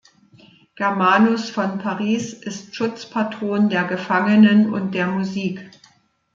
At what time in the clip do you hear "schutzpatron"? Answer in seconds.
2.75-3.69